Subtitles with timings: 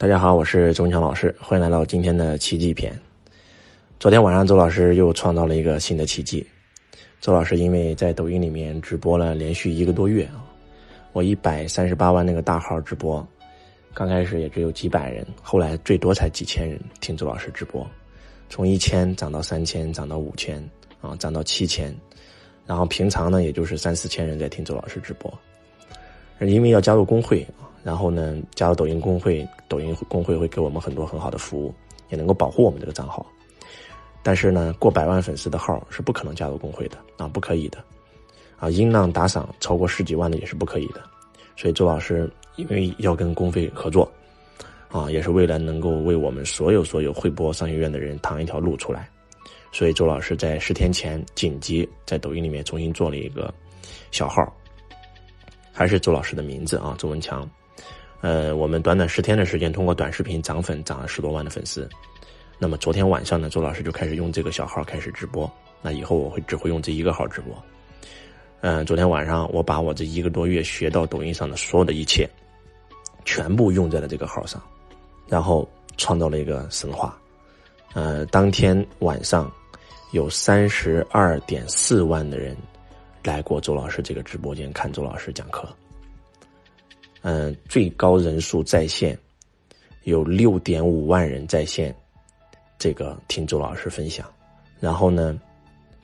[0.00, 2.96] 大家好，我是周强老师，欢迎来到今天的奇迹篇。
[3.98, 6.46] 昨天晚上，周老师又创造了一个新的奇迹。
[7.20, 10.46] 周老师因为在抖音里面直播了连续一个多月啊，
[11.12, 13.26] 我一百三十八万那个大号直播，
[13.92, 17.84] 刚开始也只有几百人，后来最多才几千人听周老师直播，
[18.48, 20.62] 从一千涨到三千，涨到五千
[21.00, 21.92] 啊，涨到七千，
[22.66, 25.28] 然后平常呢，也就是三四千人在听周老师直播。
[26.42, 27.66] 因为要加入工会啊。
[27.88, 31.74] 然后呢，加入抖音公会，抖音公会会给我们很多很好的服务，
[32.10, 33.24] 也能够保护我们这个账号。
[34.22, 37.82] 但是呢，过百万粉丝的号是不可能加入公会的啊，不可以的。
[38.58, 41.00] 啊，音浪打赏超过十几万的也是不可以的。
[41.56, 44.06] 所以周老师因为要跟公会合作，
[44.90, 49.08] 啊，也是为了能够为我们所有所有会播商学院的人趟一条路出来，
[49.72, 53.50] 所以周老师在十天前紧急在抖音里面重新做了一个
[54.10, 54.46] 小号，
[55.72, 57.48] 还是周老师的名字啊，周文强。
[58.20, 61.88] 呃，我们短短十天的时间，通过短视频涨粉涨了十多万的粉丝。
[62.58, 65.50] 那么昨天晚上呢，周老师就开始用这个小号开始直播。
[65.80, 67.56] 那以后我会只会用这一个号直播。
[68.60, 72.28] 嗯，昨天晚上我把我这一个多月学到抖音上的所有的一切，
[73.24, 74.60] 全部用在了这个号上，
[75.28, 77.16] 然后创造了一个神话。
[77.94, 79.48] 呃，当天晚上
[80.10, 82.56] 有三十二点四万的人
[83.22, 85.68] 来过周老师这个直播间看周老师讲课。
[87.28, 89.18] 嗯，最高人数在线
[90.04, 91.94] 有六点五万人在线，
[92.78, 94.26] 这个听周老师分享。
[94.80, 95.38] 然后呢，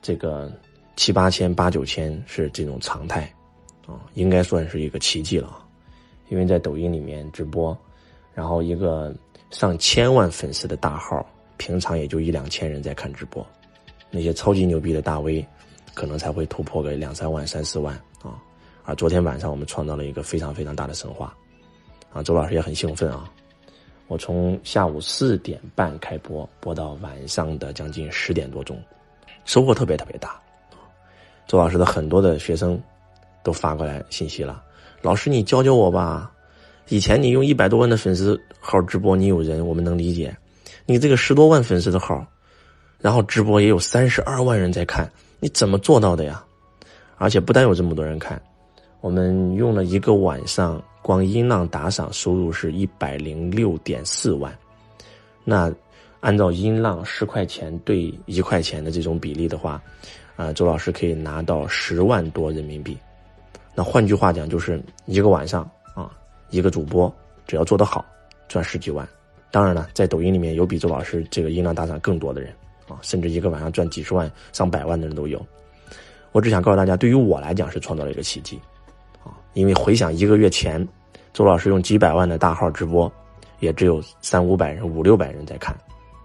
[0.03, 0.53] 这个
[0.95, 3.21] 七八千、八九千是这种常态，
[3.87, 5.65] 啊，应该算是一个奇迹了。
[6.29, 7.75] 因为在抖音里面直播，
[8.35, 9.11] 然后一个
[9.49, 13.43] 上千万粉丝的大号，平常也就一两千人在看直播，
[14.11, 15.43] 那些超级牛逼的大 V，
[15.95, 17.99] 可能才会突破个两三万、三四万
[18.85, 18.95] 啊。
[18.95, 21.35] 昨天晚上我们创造了一个非常非常大的神话，
[22.13, 23.29] 啊，周老师也很兴奋啊！
[24.07, 28.79] 我从下午四点半开播，播到晚上的将近十点多钟，
[29.45, 30.39] 收获特别特别大。
[31.47, 32.79] 周老师的很多的学生
[33.43, 34.63] 都发过来信息了，
[35.01, 36.31] 老师你教教我吧。
[36.89, 40.37] 以前你用一百多万的粉丝号直播，你有人我们能理解，
[40.85, 42.23] 你这个十多万粉丝的号，
[42.99, 46.45] 然后直播也有三十二万人在看，你怎么做到的呀？
[47.17, 48.39] 而且不单有这么多人看。
[49.01, 54.55] 我们用了一个晚上，光音浪打赏收入是一百零六点四万。
[55.43, 55.71] 那
[56.21, 59.79] 按照音浪十块钱对一块钱的这种比例的话，
[60.35, 62.97] 啊，周老师可以拿到十万多人民币。
[63.75, 66.09] 那换句话讲，就是一个晚上啊，
[66.49, 67.13] 一个主播
[67.45, 68.03] 只要做得好，
[68.47, 69.07] 赚十几万。
[69.51, 72.51] 当然了，在抖音里面有比周老师这个音浪打赏更多的人
[72.87, 75.45] 啊，甚至一个晚上赚几十万、上百万的人都有。
[76.31, 78.59] 我只想告诉大家，对于我来讲是创造了一个奇迹。
[79.55, 80.85] 因为回想一个月前，
[81.33, 83.11] 周老师用几百万的大号直播，
[83.61, 85.75] 也只有三五百人、五六百人在看，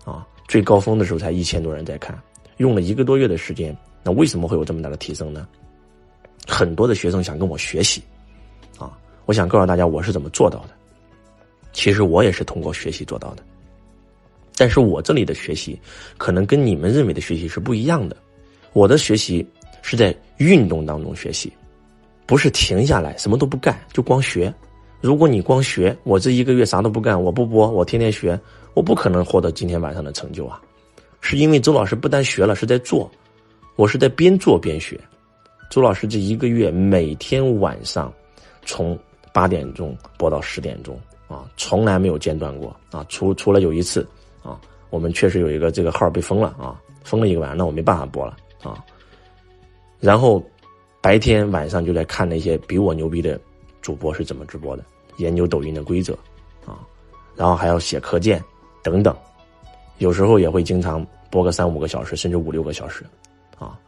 [0.04, 2.20] 啊，最高峰的时候才一千多人在看。
[2.58, 5.48] 用了一个多月的时间，那为什么会有这么大的提升呢？
[6.46, 8.02] 很多的学生想跟我学习，
[8.78, 10.70] 啊，我想告诉大家我是怎么做到的。
[11.72, 13.44] 其实我也是通过学习做到的，
[14.56, 15.80] 但是我这里的学习
[16.18, 18.16] 可能跟你们认为的学习是不一样的。
[18.72, 19.46] 我的学习
[19.82, 21.52] 是在运动当中学习。
[22.30, 24.54] 不是停下来什么都不干就光学，
[25.00, 28.38] 如果你光学，我这一个月啥都不干，我不播，我天天学，
[28.72, 30.62] 我不可能获得今天晚上的成就啊！
[31.20, 33.10] 是因为周老师不单学了，是在做，
[33.74, 34.96] 我是在边做边学。
[35.72, 38.12] 周老师这一个月每天晚上
[38.64, 38.96] 从
[39.32, 40.96] 八点钟播到十点钟
[41.26, 44.06] 啊，从来没有间断过啊，除除了有一次
[44.44, 48.84] 啊，我们确实有一个这个号被封了啊，封了一个晚上，那我没办法播了啊，
[49.98, 50.40] 然后。
[51.02, 53.40] 白天晚上就在看那些比我牛逼的
[53.80, 54.84] 主播是怎么直播的，
[55.16, 56.12] 研究抖音的规则，
[56.66, 56.86] 啊，
[57.34, 58.42] 然后还要写课件
[58.82, 59.16] 等等，
[59.96, 63.02] 有时候也会经常播个三五个小时，甚至五六个小时，
[63.58, 63.80] 啊，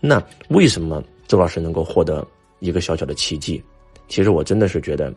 [0.00, 2.26] 那为什么周老师能够获得
[2.60, 3.62] 一个小小的奇迹？
[4.08, 5.12] 其实我真的是觉得，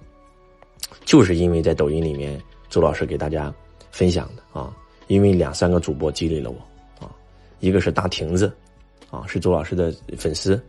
[1.05, 2.37] 就是因为在抖音里面，
[2.69, 3.53] 周老师给大家
[3.91, 4.75] 分享的啊，
[5.07, 7.15] 因为两三个主播激励了我，啊，
[7.61, 8.51] 一个是大亭子，
[9.09, 10.61] 啊，是周老师的粉丝。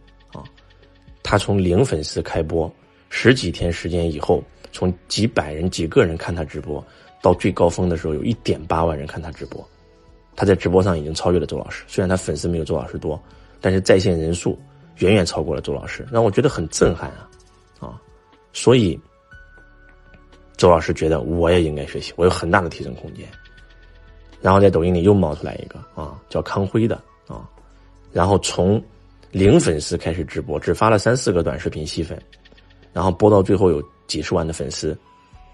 [1.31, 2.69] 他从零粉丝开播，
[3.09, 4.43] 十几天时间以后，
[4.73, 6.85] 从几百人、几个人看他直播，
[7.23, 9.65] 到最高峰的时候有一点八万人看他直播，
[10.35, 11.85] 他在直播上已经超越了周老师。
[11.87, 13.23] 虽然他粉丝没有周老师多，
[13.61, 14.59] 但是在线人数
[14.97, 17.31] 远远超过了周老师，让我觉得很震撼啊！
[17.79, 18.03] 啊，
[18.53, 18.99] 所以
[20.56, 23.25] 周老师觉得我也应该学习，我有很大的提升空间。
[24.41, 27.49] 然后在抖音里又冒出来一个啊，叫康辉的啊，
[28.12, 28.83] 然后从。
[29.32, 32.21] 零粉丝开始直播，只发了三四个短视频吸粉，
[32.93, 34.97] 然后播到最后有几十万的粉丝，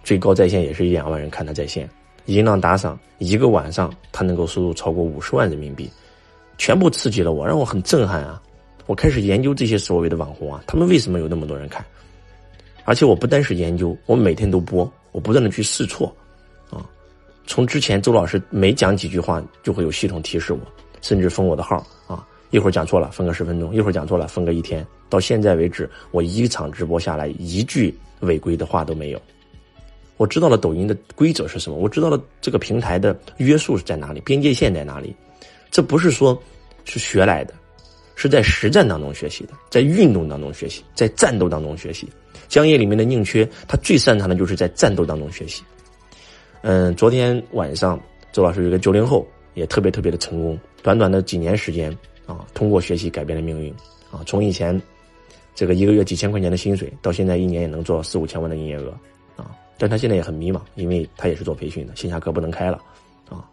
[0.03, 1.89] 最高在线也是一两万人看他在线。
[2.25, 5.89] 音浪打赏一个晚上，他能够收入超过五十万人民币，
[6.59, 8.43] 全部刺激了我，让我很震撼啊！
[8.87, 11.85] 我开始研究这些所谓的网红啊，他们为什么有那么多人看？
[12.85, 16.13] 而且我不单是研究，我每天都播，我不断的去试错，
[16.71, 16.89] 啊，
[17.47, 20.61] 从之前周老师每讲几句话就会有系统提示我，
[21.03, 21.87] 甚至封我的号，
[22.51, 29.21] 一会儿讲错了分个十分钟，一会儿讲错了分个一天，到现在为止，我一场直播下来一句违规的话都没有。
[30.17, 35.15] 我知道了抖音的规则是什么，我知道了这个平台的约束是在哪里，边界线在哪里。
[35.71, 36.41] 这不是说，
[36.85, 37.53] 是学来的，
[38.15, 42.09] 是在实战当中学习的，在运动当中学习，在战斗当中学习。
[42.49, 45.63] 江夜里面的宁缺，他最擅长的就是在战斗当中学习。
[46.63, 48.01] 嗯，昨天晚上
[48.33, 51.95] 周老师有个九零后，也特别特别的成功，短短的几年时间
[52.27, 53.73] 啊，通过学习改变了命运
[54.11, 54.81] 啊，从以前
[55.55, 58.91] 这个一个月几千块钱的薪水，到现在一年也能做四五千万的营业额。
[59.37, 62.81] 啊但他现在也很迷茫，因为他也是做培训的，线下课不能开了，
[63.29, 63.45] 啊，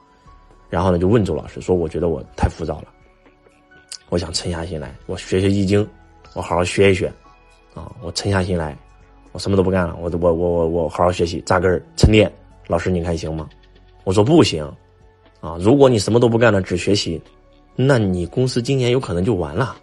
[0.70, 2.88] 然后呢就问周老师说：“我觉得我太浮躁了，
[4.08, 5.86] 我想沉下心来，我学学易经，
[6.34, 7.12] 我好好学一学，
[7.74, 8.74] 啊，我沉下心来，
[9.34, 12.32] 我什么都不干了，我我我我我好好学习，扎根沉淀。
[12.68, 13.50] 老师你看行吗？
[14.06, 14.64] 我说不行，
[15.42, 17.22] 啊，如果你什么都不干了，只学习，
[17.76, 19.76] 那你公司今年有可能就完了。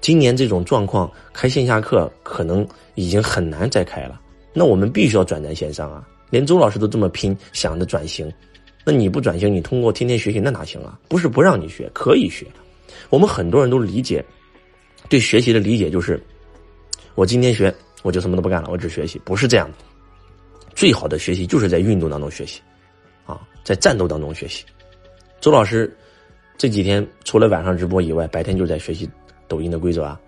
[0.00, 4.20] 今年这种状况，开线下课可能已经很难再开了。”
[4.52, 6.06] 那我们必须要转战线上啊！
[6.28, 8.30] 连周老师都这么拼，想着转型，
[8.84, 10.98] 那你不转型，你通过天天学习那哪行啊？
[11.08, 12.46] 不是不让你学，可以学。
[13.08, 14.22] 我们很多人都理解，
[15.08, 16.22] 对学习的理解就是，
[17.14, 19.78] 我今天学，我就什么都不干了，我只学习，不是这样的。
[20.74, 22.60] 最好的学习就是在运动当中学习，
[23.24, 24.64] 啊，在战斗当中学习。
[25.40, 25.96] 周老师
[26.58, 29.08] 这几天除了晚上直播以外，白天就是在学习
[29.48, 30.20] 抖音的规则啊，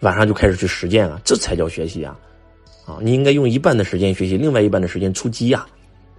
[0.00, 2.18] 晚上就开始去实践啊，这才叫学习啊。
[2.86, 5.66] 啊，你应该用一半的时间学习，另外一半的时间出击呀！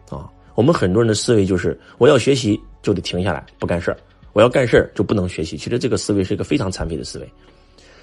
[0.09, 3.97] 啊，我们很多人的思维就是，我要学习就得停下来不干事儿，
[4.33, 5.55] 我要干事儿就不能学习。
[5.57, 7.29] 其实这个思维是一个非常残废的思维，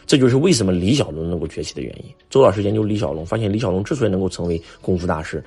[0.06, 2.04] 这就是为什么李小龙能够崛起的原因。
[2.30, 5.42] 周老师研究李小龙，发现李小龙之所以能够成为功夫大师，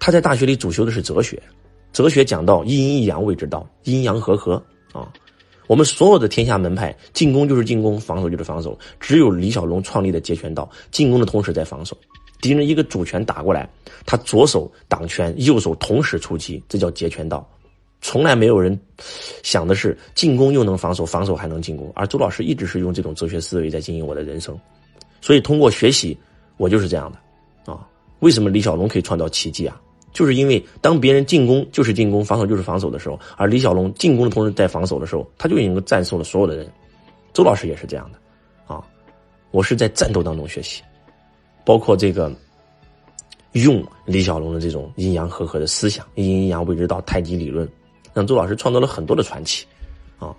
[0.00, 1.40] 他在大学里主修的是哲学，
[1.92, 4.62] 哲学讲到一阴阴阳谓之道，阴阳和合
[4.92, 5.12] 啊。
[5.68, 11.96] 我们所有的天下门派，进攻就是进攻，防守就是防守，只有李小龙创立的截拳道，进攻的同时在防守。
[12.40, 13.70] 敌人一个主拳打过来，
[14.04, 17.48] 他左手挡拳，右手同时出击，这叫截拳道。
[18.00, 18.76] 从来没有人
[19.44, 21.90] 想的是进攻又能防守，防守还能进攻。
[21.94, 24.58] 而周老师一直是用这种哲学思维在经营我的人生，
[25.20, 26.18] 所以通过学习，
[26.56, 27.86] 我就是这样的啊。
[28.18, 29.80] 为什么李小龙可以创造奇迹啊？
[30.12, 36.70] 就是因为当别人进攻就是进攻，防守就是防守的时候，而李小龙进攻的同时在防守的时候，他就已经战胜了所有的人。
[37.32, 38.18] 周老师也是这样的
[38.74, 38.84] 啊，
[39.50, 40.82] 我是在战斗当中学习。
[41.64, 42.30] 包括这个，
[43.52, 47.68] 用李小龙的这种阴阳和合的思想，阴阳谓之道，太极理论，
[48.12, 49.64] 让周老师创造了很多的传奇，
[50.18, 50.34] 啊，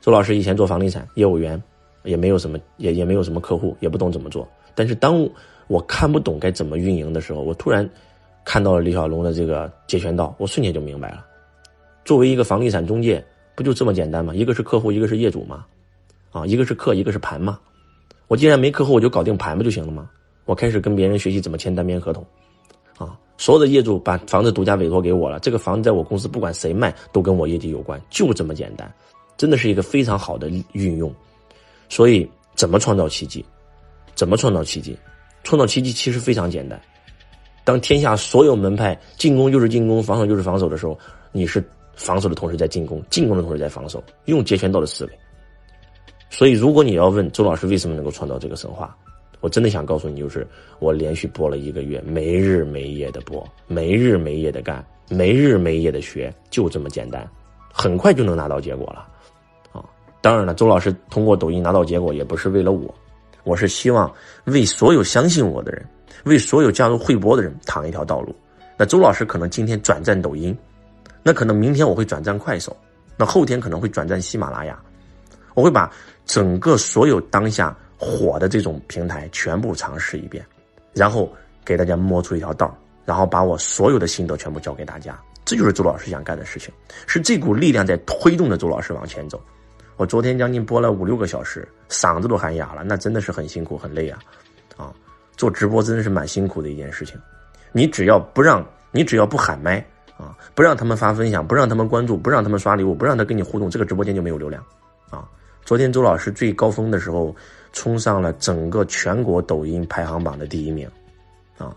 [0.00, 1.60] 周老师以前做房地产业务员，
[2.04, 4.48] 也没有什么，也也没有什么客户，也不懂怎么做。
[4.74, 5.28] 但是当
[5.66, 7.88] 我看不懂该怎么运营的时候，我突然
[8.44, 11.24] 看到了李小龙的这个截拳道，我瞬间就明白了。
[12.04, 13.24] 作为一个房地产中介，
[13.54, 14.34] 不就这么简单吗？
[14.34, 15.64] 一个是客户，一个是业主吗？
[16.30, 17.58] 啊，一个是客，一个是盘吗？
[18.26, 20.10] 我既然没客户，我就搞定盘不就行了吗？
[20.44, 22.26] 我开始跟别人学习怎么签单边合同，
[22.98, 28.92] 啊，所有的业主把房子独家委托给我了，这个房子在我公司不管谁卖都跟我业绩有关，就这么简单，
[29.36, 31.14] 真的是一个非常好的运用。
[31.88, 33.44] 所以怎么创造奇迹？
[34.14, 34.98] 怎么创造奇迹？
[35.44, 36.80] 创造奇迹其实非常简单。
[37.64, 40.98] 当天下所有门派进攻就是进攻，防守就是防守的时候，
[41.30, 41.62] 你是
[41.94, 45.12] 防守的同时在进攻，进攻的同时在防守，用截拳道的思维。
[46.30, 48.96] 所以如果你要问周老师为什么能够创造这个神话？
[49.40, 50.46] 我真的想告诉你，就是
[50.78, 57.28] 我连续播了一个月，没日没夜的播，没日没夜的干，没日没夜的学，就这么简单，
[57.72, 59.08] 很快就能拿到结果了，
[59.72, 59.84] 啊！
[60.20, 62.94] 当然了，周老师通过抖音拿到结果，也不是为了我，
[63.42, 64.08] 我是希望
[64.44, 65.84] 为所有相信我的人，
[66.24, 68.34] 为所有加入会播的人趟一条道路。
[68.76, 70.56] 那周老师可能今天转战抖音，
[71.22, 72.76] 那可能明天我会转战快手，
[73.16, 74.78] 那后天可能会转战喜马拉雅，
[75.54, 75.90] 我会把
[76.24, 77.76] 整个所有当下。
[78.04, 80.44] 火的这种平台全部尝试一遍，
[80.92, 81.32] 然后
[81.64, 85.16] 给大家摸出一条道然后把我所有的心得全部教给大家。
[85.44, 86.74] 这就是周老师想干的事情，
[87.06, 89.40] 是这股力量在推动着周老师往前走。
[89.96, 94.18] 我昨天将近播了五六个小时，嗓子都喊哑了，那真的是很辛苦很累啊！
[95.42, 97.20] 做直播真的是蛮辛苦的一件事情。
[97.72, 99.84] 你只要不让你只要不喊麦
[100.16, 104.64] 啊，不让他们发分享，不让他们关注，不让他们刷礼物，不让他跟你互动，这个直播间就没有流量
[105.10, 105.28] 啊。
[105.64, 107.34] 昨天周老师最高峰的时候。
[107.74, 110.86] 冲上了整个全国抖音排行榜的第一名，
[111.56, 111.74] 啊，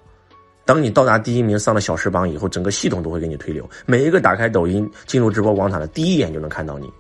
[0.66, 6.92] 当你到达第一名，上了小时榜以后，整个系统都会给你推流，每一个打开抖音进入直播广场的第一眼就能看到你。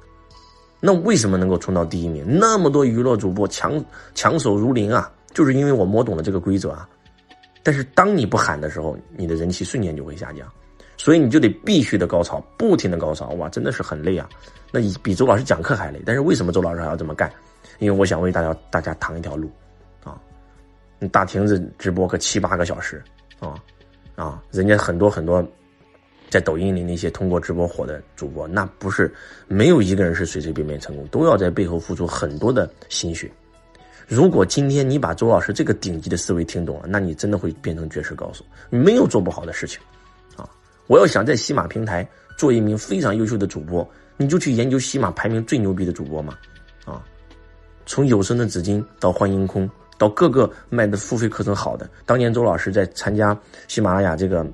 [0.79, 2.25] 那为什么能够冲到第一名？
[2.25, 6.89] 那么多娱乐主播强强手如林啊，就是因为我摸懂了这个规则啊。
[7.61, 10.51] 但是当你不喊的时候，你的人气瞬间就会下降，
[10.97, 14.27] 所以你就得必须的高潮，不停的高潮，哇，真的是很累啊。
[14.71, 16.01] 那比周老师讲课还累。
[16.03, 17.31] 但是为什么周老师还要这么干？
[17.77, 19.51] 因为我想为大家大家趟一条路，
[20.03, 20.19] 啊，
[20.97, 23.03] 你大亭子直播个七八个小时，
[23.39, 23.55] 啊
[24.15, 25.47] 啊，人家很多很多。
[26.27, 29.13] 在抖音里那些通过直播火的主播，那不是
[29.47, 33.31] 没有一个人是随随便便成功，都要在背后付出很多的心血。
[34.07, 39.79] 如果今天你把周老师这个顶级的思维听懂了，那你真的会变成绝世高手，你没有做不好的事情。
[40.35, 40.49] 啊，
[40.87, 42.07] 我要想在喜马平台
[42.37, 46.37] 做一名非常优秀的主播，你就去研究喜马排名最牛逼的主播嘛。
[46.85, 47.03] 啊，
[47.85, 54.45] 从有声的紫金到幻音空，到各个卖的付费课程好的，当年周老师在参加喜马拉雅这个。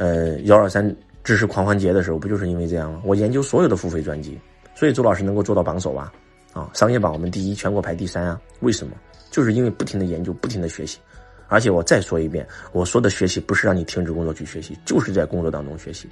[0.00, 3.02] 呃，幺二三知识狂欢节的时候，不就是因为这样吗？
[3.04, 4.38] 我研究所有的付费专辑，
[4.76, 6.12] 所以周老师能够做到榜首啊，
[6.52, 8.40] 啊，商业榜我们第一，全国排第三啊。
[8.60, 8.94] 为什么？
[9.30, 10.98] 就是因为不停的研究，不停的学习。
[11.46, 16.08] 而且我再说一遍，我说的学习不是让你停止工作去学习，就是在工作当中学习。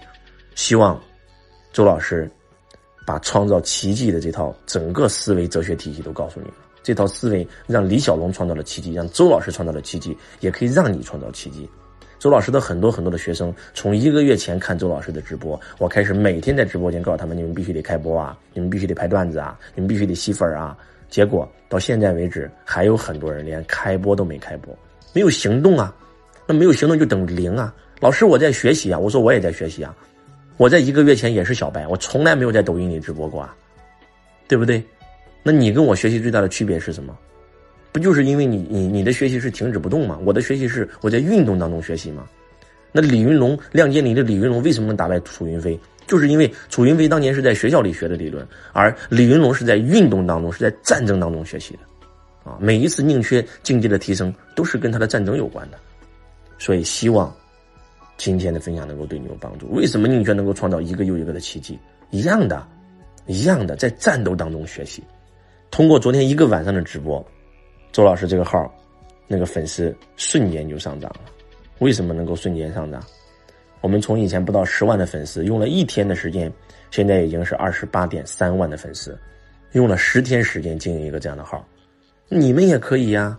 [0.55, 0.99] 希望
[1.73, 2.31] 周老师
[3.07, 6.55] 把创造奇迹的这套整个思维哲学体系都告诉你了。
[6.83, 11.69] 这套思维让李小龙创造了奇迹，让周老师创造了奇迹，也可以让你创造奇迹。
[12.18, 20.76] 周老师的很多很多的学生，从一个月前看周老师的直播，我开始每天在直播间告诉他们：你们必须得开播啊，你们必须得拍段子啊，你们必须得吸粉啊。
[21.08, 24.76] 结果到现在为止，还有很多人连开播都没开播，
[25.12, 25.94] 没有行动啊。
[26.46, 27.75] 那没有行动就等于零啊。
[28.00, 28.99] 老师，我在学习啊。
[28.99, 29.94] 我说我也在学习啊。
[30.56, 33.54] 我在一个月前也是小白，我从来没有在抖音里直播过啊，
[34.49, 34.82] 对不对？
[35.42, 37.16] 那你跟我学习最大的区别是什么？
[37.97, 40.19] 不就是因为你你你的学习是停止不动吗？
[40.23, 42.26] 我的学习是我在运动当中学习吗？
[42.93, 45.81] 那李云龙亮剑里的李云龙为什么能打败楚云飞？
[46.07, 55.79] 就是因为楚云飞当年是在学校里学的理论，而李云龙是在运动当中是在战争当中学习的，啊，每一次宁缺境界的提升都是跟他的战争有关的，
[56.59, 57.35] 所以希望
[58.19, 59.71] 今天的分享能够对你有帮助。
[59.71, 61.79] 为什么宁缺能够创造一个又一个的奇迹？
[62.11, 62.62] 一样的，
[63.26, 65.03] 一样的，在战斗当中学习，
[65.71, 67.26] 通过昨天一个晚上的直播。
[67.97, 68.71] 周老师这个号，
[69.26, 71.21] 那个粉丝瞬间就上涨了。
[71.79, 73.03] 为什么能够瞬间上涨？
[73.81, 76.53] 我们从以前不到十万的粉丝，用了一天的时间，
[76.91, 79.19] 现在已经是二十八点三万的粉丝，
[79.73, 81.67] 用了十天时间经营一个这样的号，
[82.29, 83.35] 你们也可以呀，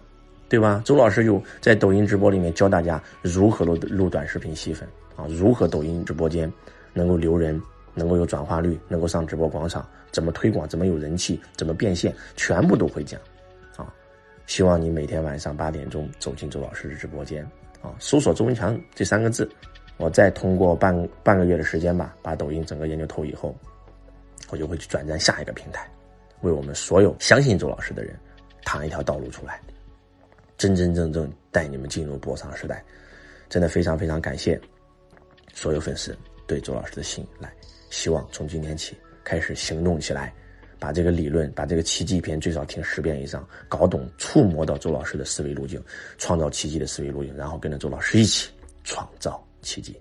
[0.50, 0.82] 对吧？
[0.84, 6.52] 周老师有在抖音直播里面教大家如何录录短视频吸粉啊，如何抖音直播间
[6.94, 7.62] 能够留人，
[7.94, 13.22] 能够有转化率，能够上直播广场，怎么推广，怎么有人气，怎么变现，全部都会讲。
[14.48, 17.44] 希望你每天晚上八点钟走进周老师的直播间，
[17.82, 19.48] 啊，搜索“周文强”这三个字，
[19.98, 23.54] 我再通过半半个月的时间吧，把抖音整个研究透以后，
[24.50, 25.86] 我就会去转战下一个平台，
[26.42, 28.18] 为我们所有相信周老师的人，
[28.64, 29.62] 趟一条道路出来，
[30.58, 32.84] 真真正正带你们进入播商时代。
[33.50, 34.60] 真的非常非常感谢
[35.54, 37.52] 所有粉丝对周老师的信赖，
[37.90, 40.34] 希望从今天起开始行动起来。
[40.80, 45.84] 把这个理论，把这个奇迹篇最少听十遍以上，搞懂、触摸到周老师的思维路径，
[46.18, 48.50] 创造奇迹的思维路径，然后跟着周老师一起
[48.84, 50.00] 创造奇迹。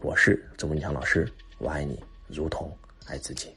[0.00, 2.70] 我是周文强老师，我爱你如同
[3.06, 3.48] 爱自己。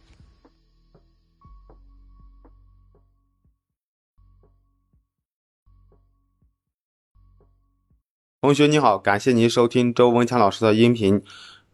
[8.42, 11.22] 同学你好，感谢您收听周文强老师的音频。